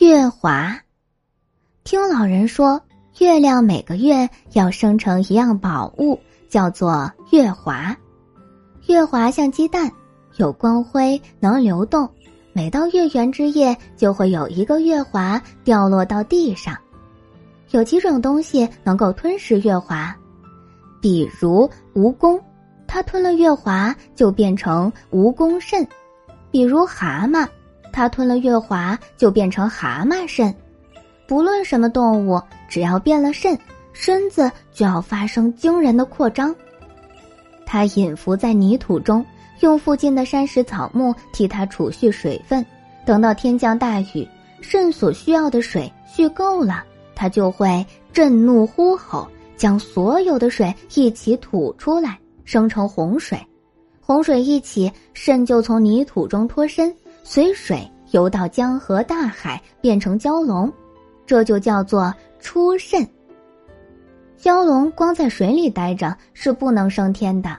[0.00, 0.78] 月华，
[1.82, 2.80] 听老人说，
[3.18, 6.16] 月亮每个月要生成一样宝物，
[6.48, 7.96] 叫做月华。
[8.86, 9.90] 月华像鸡蛋，
[10.36, 12.08] 有光辉，能流动。
[12.52, 16.76] 每到月圆之夜，就会有一个月华掉落到地上。
[17.70, 20.14] 有几种东西能够吞噬月华，
[21.00, 22.40] 比如蜈蚣，
[22.86, 25.84] 它吞了月华就变成蜈蚣肾；
[26.52, 27.44] 比如蛤蟆。
[27.92, 30.54] 它吞了月华，就变成蛤蟆肾。
[31.26, 33.58] 不论什么动物，只要变了肾，
[33.92, 36.54] 身子就要发生惊人的扩张。
[37.66, 39.24] 它隐伏在泥土中，
[39.60, 42.64] 用附近的山石草木替它储蓄水分。
[43.04, 44.26] 等到天降大雨，
[44.60, 46.82] 肾所需要的水蓄够了，
[47.14, 53.38] 它就会震怒呼吼，将所有的水一起吐出来，生成洪水。
[54.00, 56.94] 洪水一起，肾就从泥土中脱身。
[57.22, 60.72] 随水游到江河大海，变成蛟龙，
[61.26, 63.06] 这就叫做出肾。
[64.40, 67.56] 蛟龙光在水里待着是不能升天的，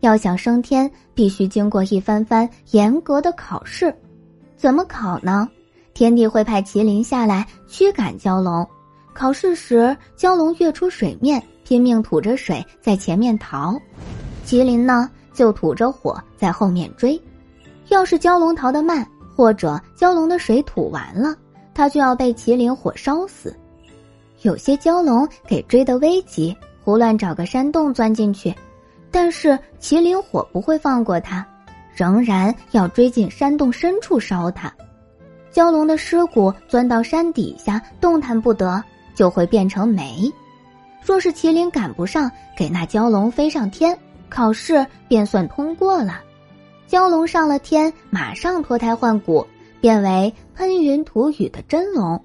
[0.00, 3.94] 要想升天，必须经过一番番严格的考试。
[4.56, 5.48] 怎么考呢？
[5.92, 8.66] 天帝会派麒麟下来驱赶蛟龙，
[9.12, 13.78] 考试时蛟龙跃出水面，拼命吐着水在前面逃，
[14.44, 17.20] 麒麟呢就吐着火在后面追。
[17.88, 21.34] 要是蛟龙逃得慢，或者蛟龙的水吐完了，
[21.74, 23.56] 它就要被麒麟火烧死。
[24.42, 28.54] 有些蛟龙给追得危急，胡乱找个山洞钻进去，
[29.10, 31.46] 但是麒麟火不会放过它，
[31.94, 34.72] 仍然要追进山洞深处烧它。
[35.52, 38.82] 蛟龙的尸骨钻到山底下动弹不得，
[39.14, 40.30] 就会变成煤。
[41.02, 43.96] 若是麒麟赶不上，给那蛟龙飞上天，
[44.28, 46.20] 考试便算通过了。
[46.88, 49.46] 蛟龙上了天，马上脱胎换骨，
[49.80, 52.24] 变为喷云吐雨的真龙。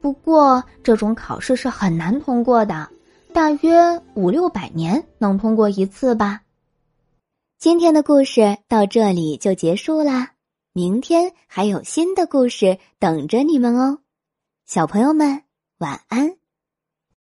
[0.00, 2.88] 不过，这种考试是很难通过的，
[3.32, 6.42] 大约五六百年能通过一次吧。
[7.58, 10.32] 今天的故事到这里就结束啦，
[10.72, 13.98] 明天还有新的故事等着你们哦，
[14.66, 15.42] 小朋友们
[15.78, 16.43] 晚安。